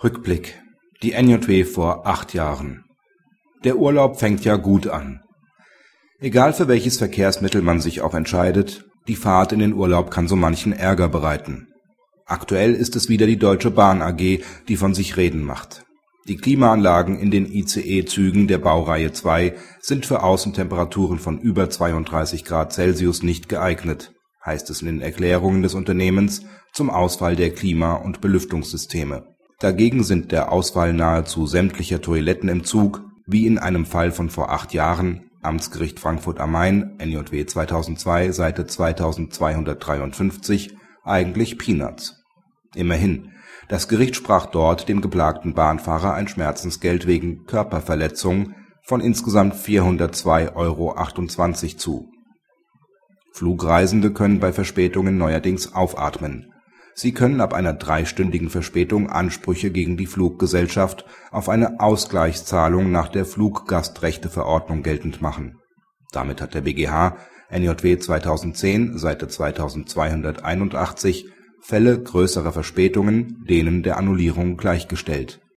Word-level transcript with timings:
Rückblick 0.00 0.62
Die 1.02 1.20
NJW 1.20 1.64
vor 1.64 2.06
acht 2.06 2.32
Jahren 2.32 2.84
Der 3.64 3.78
Urlaub 3.78 4.20
fängt 4.20 4.44
ja 4.44 4.54
gut 4.54 4.86
an. 4.86 5.22
Egal 6.20 6.52
für 6.52 6.68
welches 6.68 6.98
Verkehrsmittel 6.98 7.62
man 7.62 7.80
sich 7.80 8.00
auch 8.00 8.14
entscheidet, 8.14 8.84
die 9.08 9.16
Fahrt 9.16 9.52
in 9.52 9.58
den 9.58 9.74
Urlaub 9.74 10.12
kann 10.12 10.28
so 10.28 10.36
manchen 10.36 10.72
Ärger 10.72 11.08
bereiten. 11.08 11.66
Aktuell 12.26 12.74
ist 12.74 12.94
es 12.94 13.08
wieder 13.08 13.26
die 13.26 13.40
Deutsche 13.40 13.72
Bahn 13.72 14.00
AG, 14.00 14.44
die 14.68 14.76
von 14.76 14.94
sich 14.94 15.16
reden 15.16 15.42
macht. 15.42 15.84
Die 16.28 16.36
Klimaanlagen 16.36 17.18
in 17.18 17.32
den 17.32 17.50
ICE-Zügen 17.50 18.46
der 18.46 18.58
Baureihe 18.58 19.10
2 19.10 19.56
sind 19.80 20.06
für 20.06 20.22
Außentemperaturen 20.22 21.18
von 21.18 21.40
über 21.40 21.70
32 21.70 22.44
Grad 22.44 22.72
Celsius 22.72 23.24
nicht 23.24 23.48
geeignet, 23.48 24.12
heißt 24.46 24.70
es 24.70 24.80
in 24.80 24.86
den 24.86 25.00
Erklärungen 25.00 25.64
des 25.64 25.74
Unternehmens 25.74 26.44
zum 26.72 26.88
Ausfall 26.88 27.34
der 27.34 27.50
Klima- 27.50 27.94
und 27.96 28.20
Belüftungssysteme. 28.20 29.37
Dagegen 29.60 30.04
sind 30.04 30.30
der 30.30 30.52
Ausfall 30.52 30.92
nahezu 30.92 31.46
sämtlicher 31.46 32.00
Toiletten 32.00 32.48
im 32.48 32.62
Zug, 32.62 33.02
wie 33.26 33.44
in 33.44 33.58
einem 33.58 33.86
Fall 33.86 34.12
von 34.12 34.30
vor 34.30 34.52
acht 34.52 34.72
Jahren 34.72 35.30
(Amtsgericht 35.42 35.98
Frankfurt 35.98 36.38
am 36.38 36.52
Main, 36.52 36.96
NJW 36.98 37.44
2002, 37.44 38.30
Seite 38.30 38.66
2253), 38.66 40.76
eigentlich 41.04 41.58
Peanuts. 41.58 42.22
Immerhin, 42.76 43.32
das 43.68 43.88
Gericht 43.88 44.14
sprach 44.14 44.46
dort 44.46 44.88
dem 44.88 45.00
geplagten 45.00 45.54
Bahnfahrer 45.54 46.14
ein 46.14 46.28
Schmerzensgeld 46.28 47.08
wegen 47.08 47.44
Körperverletzung 47.44 48.54
von 48.84 49.00
insgesamt 49.00 49.54
402,28 49.54 50.54
Euro 50.54 50.94
zu. 51.76 52.12
Flugreisende 53.32 54.12
können 54.12 54.38
bei 54.38 54.52
Verspätungen 54.52 55.18
neuerdings 55.18 55.74
aufatmen. 55.74 56.52
Sie 57.00 57.12
können 57.12 57.40
ab 57.40 57.54
einer 57.54 57.74
dreistündigen 57.74 58.50
Verspätung 58.50 59.08
Ansprüche 59.08 59.70
gegen 59.70 59.96
die 59.96 60.08
Fluggesellschaft 60.08 61.04
auf 61.30 61.48
eine 61.48 61.78
Ausgleichszahlung 61.78 62.90
nach 62.90 63.06
der 63.06 63.24
Fluggastrechteverordnung 63.24 64.82
geltend 64.82 65.22
machen. 65.22 65.60
Damit 66.10 66.40
hat 66.40 66.54
der 66.54 66.62
BGH 66.62 67.16
(NJW 67.52 67.98
2010, 67.98 68.98
Seite 68.98 69.28
2281) 69.28 71.28
Fälle 71.60 72.02
größerer 72.02 72.50
Verspätungen 72.50 73.44
denen 73.48 73.84
der 73.84 73.96
Annullierung 73.96 74.56
gleichgestellt 74.56 75.38